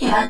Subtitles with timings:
[0.00, 0.26] Yeah,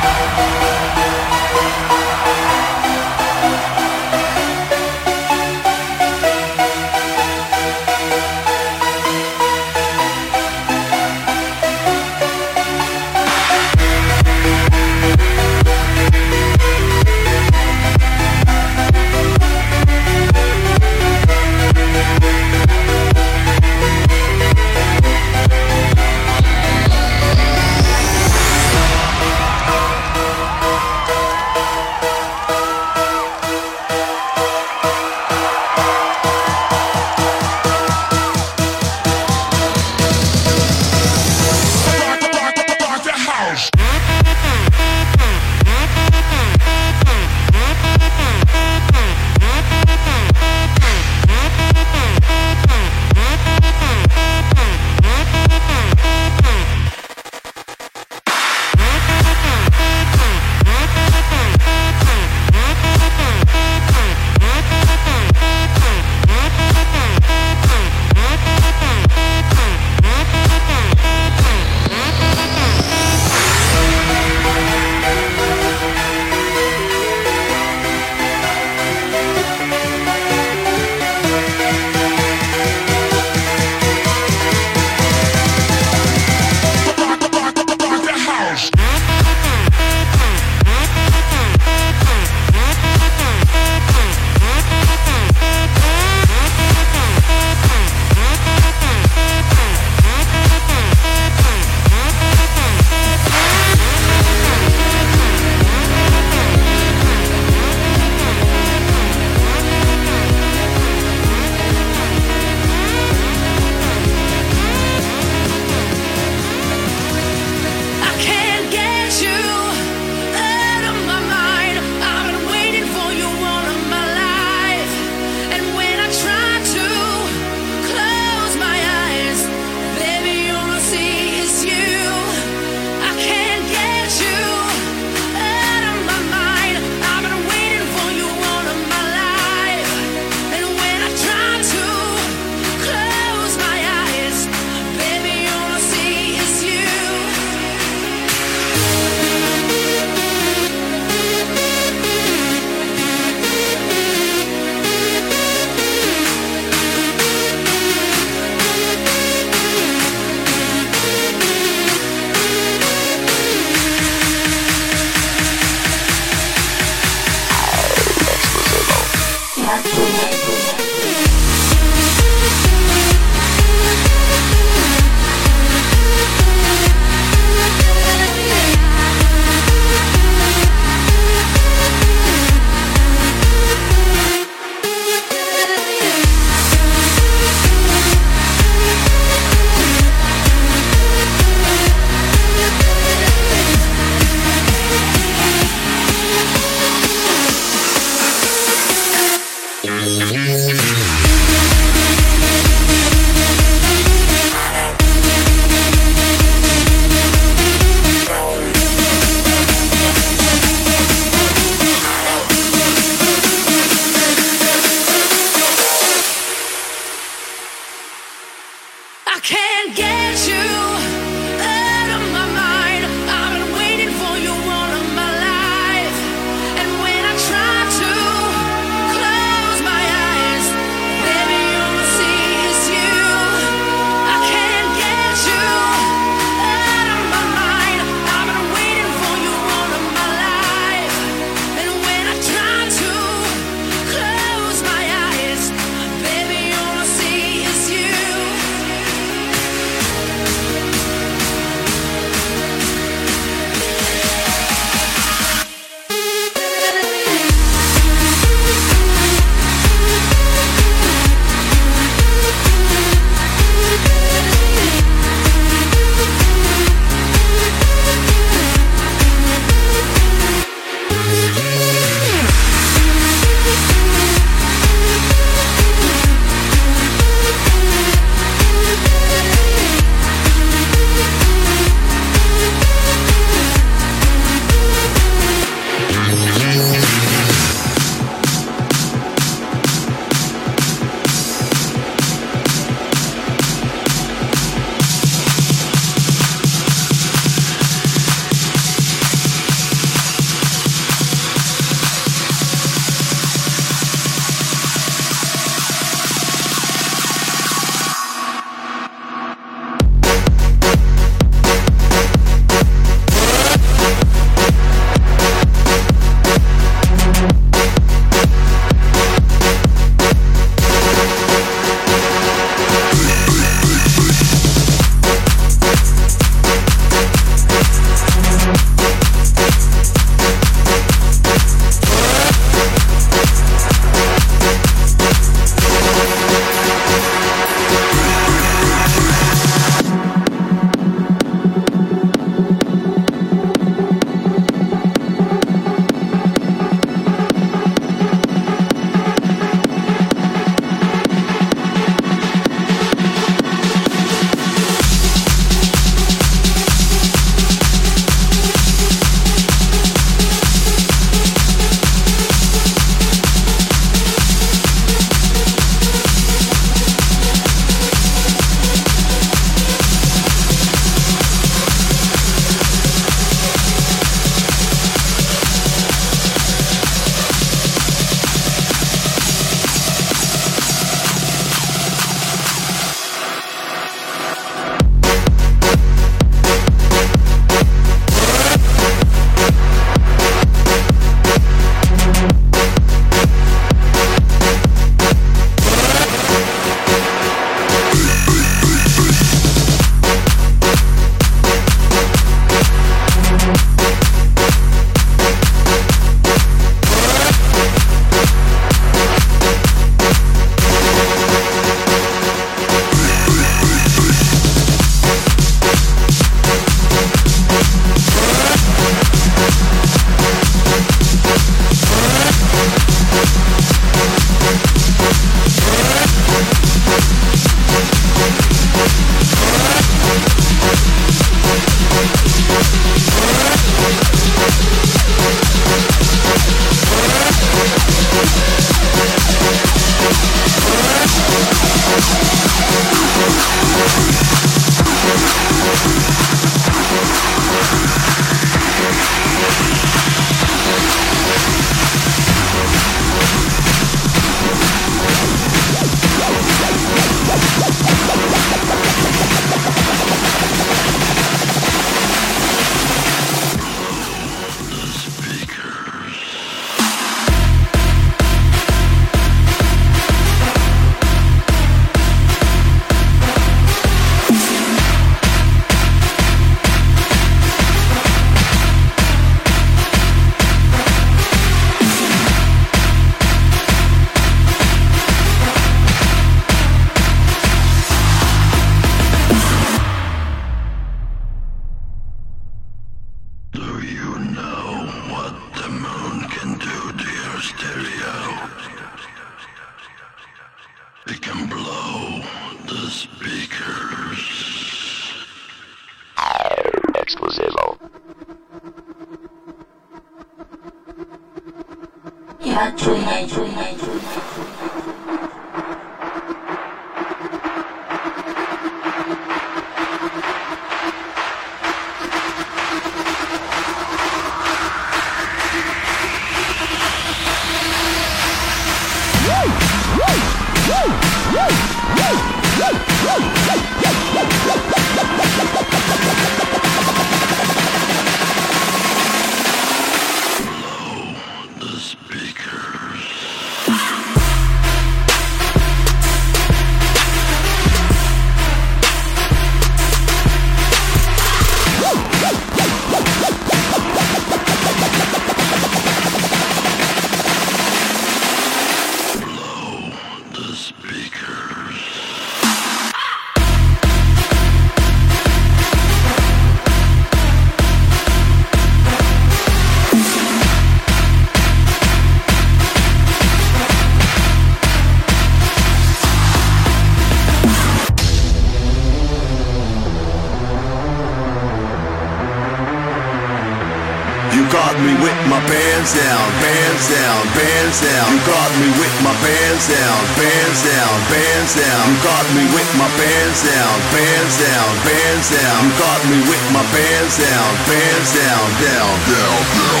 [586.96, 588.32] bands down, bands down.
[588.32, 592.08] You got me with my bands down, bands down, bands down.
[592.08, 595.84] You got me with my bands down, bands down, bands down.
[595.84, 600.00] You got me with my bands down, bands down, down, down, down.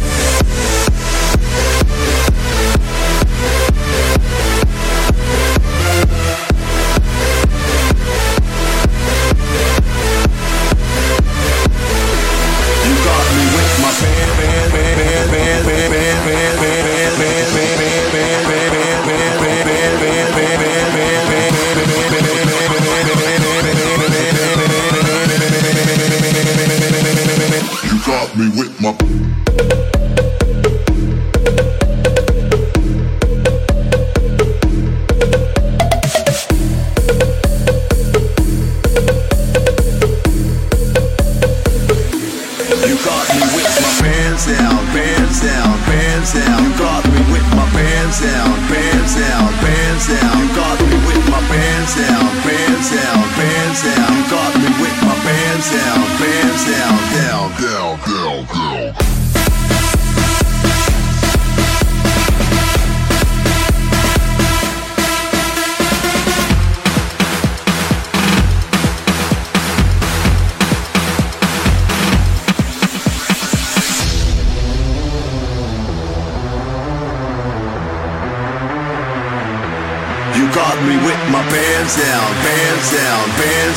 [0.00, 0.07] down.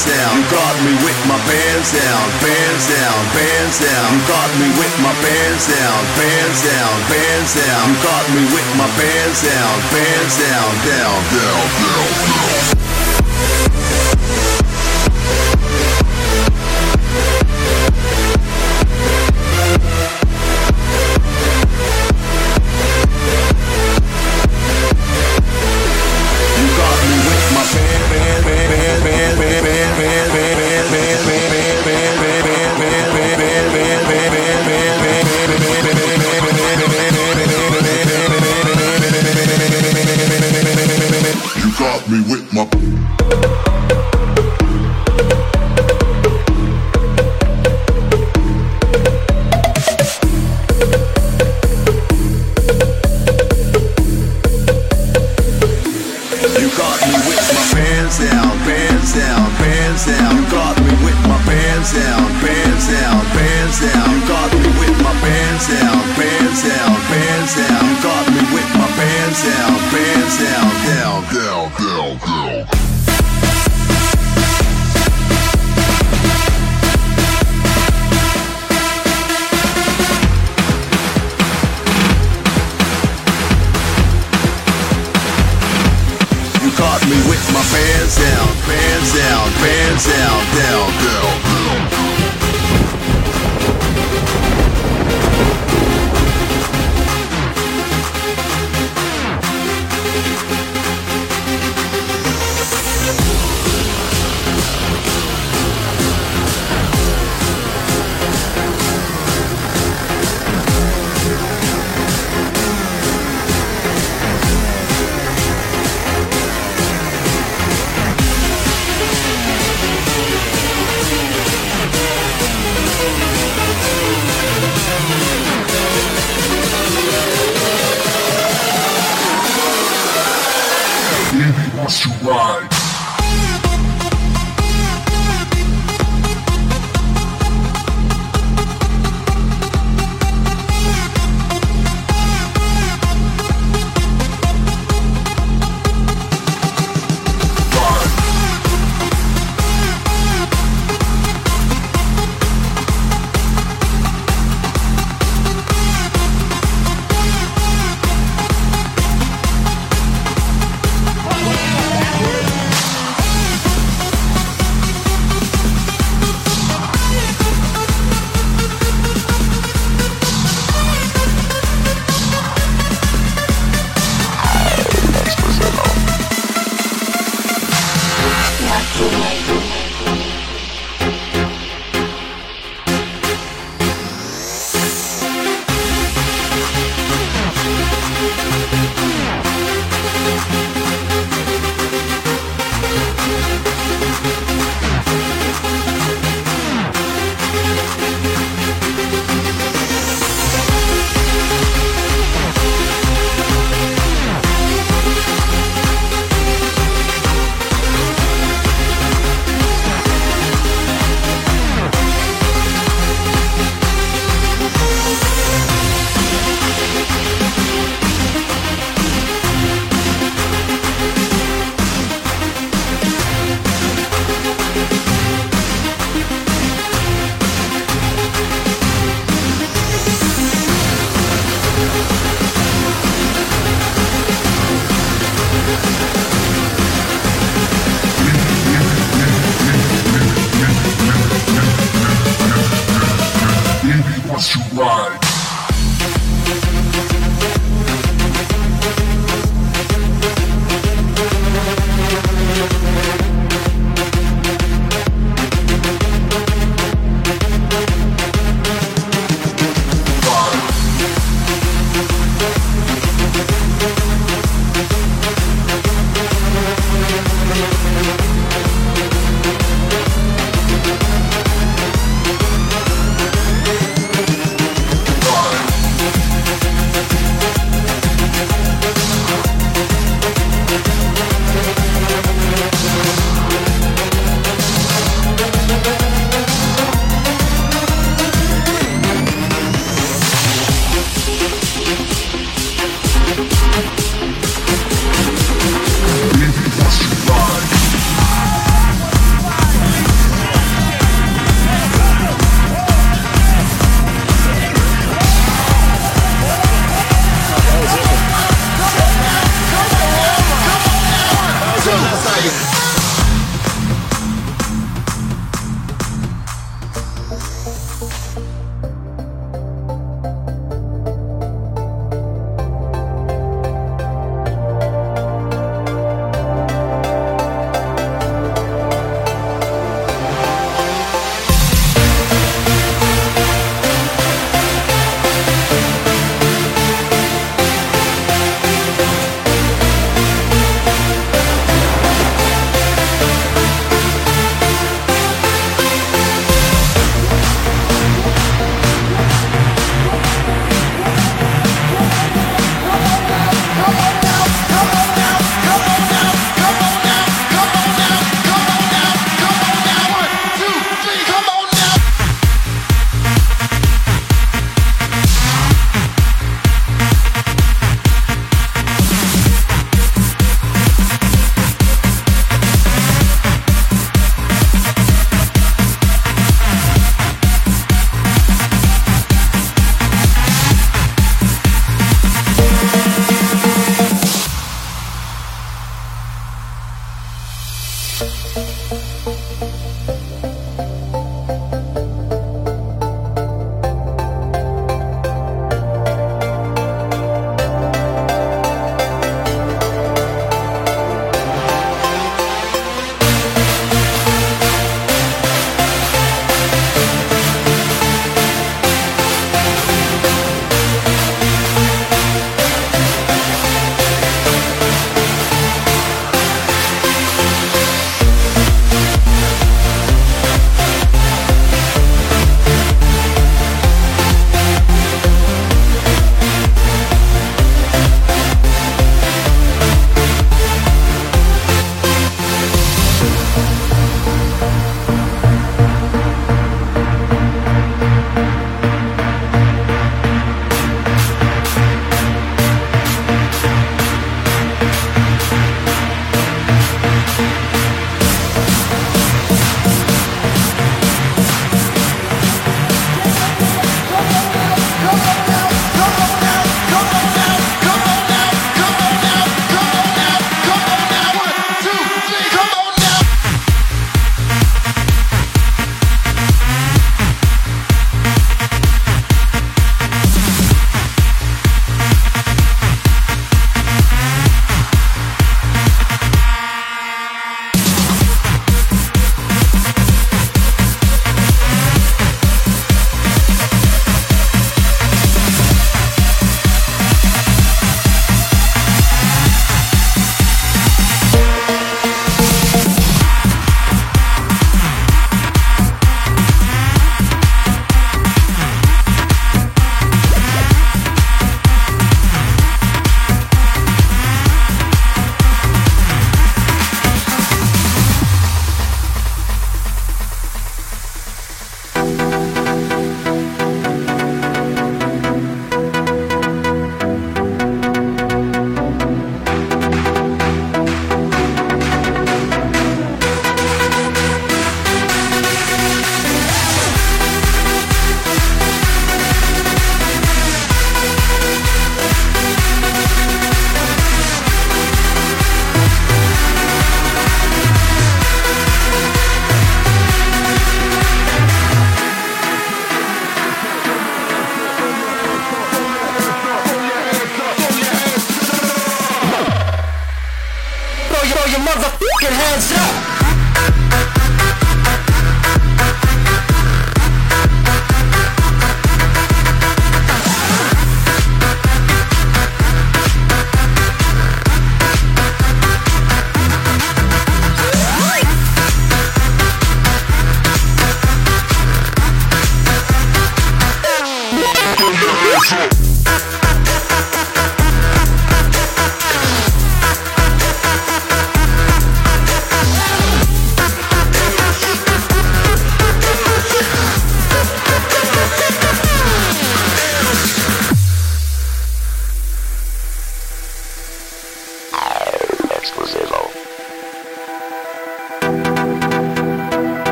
[0.00, 0.36] bands down.
[0.36, 4.08] You got me with my bands down, bands down, bands down.
[4.14, 7.88] You got me with my bands down, bands down, bands down.
[7.88, 12.74] You got me with my bands down, bands down, down, down, down.
[12.74, 12.79] down.
[87.10, 91.44] me with my pants down, pants down, pants down, down, down.
[91.44, 91.49] down.